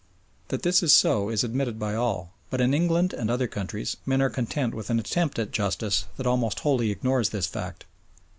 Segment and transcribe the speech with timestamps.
[0.47, 4.19] That this is so is admitted by all, but in England and other countries men
[4.19, 7.85] are content with an attempt at "justice" that almost wholly ignores this fact.